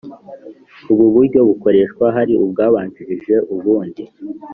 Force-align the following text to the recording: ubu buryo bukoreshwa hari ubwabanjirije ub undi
ubu 0.91 1.05
buryo 1.15 1.39
bukoreshwa 1.49 2.05
hari 2.15 2.33
ubwabanjirije 2.43 3.35
ub 3.53 3.63
undi 3.77 4.03